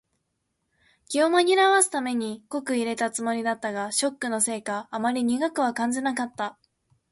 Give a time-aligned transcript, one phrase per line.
[1.09, 6.57] 気を紛らわすために濃く淹れたつもりだったが、ショックのせいかあまり苦くは感じなかった。